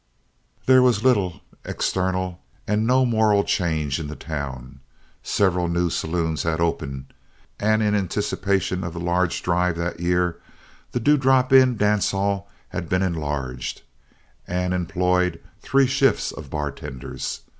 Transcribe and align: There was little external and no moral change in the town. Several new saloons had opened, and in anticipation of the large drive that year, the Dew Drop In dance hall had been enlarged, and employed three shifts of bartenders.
There 0.65 0.81
was 0.81 1.03
little 1.03 1.41
external 1.63 2.41
and 2.67 2.87
no 2.87 3.05
moral 3.05 3.43
change 3.43 3.99
in 3.99 4.07
the 4.07 4.15
town. 4.15 4.79
Several 5.21 5.67
new 5.67 5.91
saloons 5.91 6.41
had 6.41 6.59
opened, 6.59 7.13
and 7.59 7.83
in 7.83 7.93
anticipation 7.93 8.83
of 8.83 8.93
the 8.93 8.99
large 8.99 9.43
drive 9.43 9.77
that 9.77 9.99
year, 9.99 10.41
the 10.91 10.99
Dew 10.99 11.17
Drop 11.17 11.53
In 11.53 11.77
dance 11.77 12.09
hall 12.09 12.49
had 12.69 12.89
been 12.89 13.03
enlarged, 13.03 13.83
and 14.47 14.73
employed 14.73 15.39
three 15.61 15.85
shifts 15.85 16.31
of 16.31 16.49
bartenders. 16.49 17.41